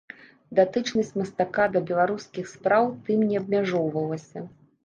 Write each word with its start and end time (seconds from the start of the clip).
Датычнасць 0.59 1.11
мастака 1.21 1.67
да 1.75 1.83
беларускіх 1.89 2.49
спраў 2.55 2.91
тым 3.11 3.19
не 3.33 3.37
абмяжоўвалася. 3.45 4.39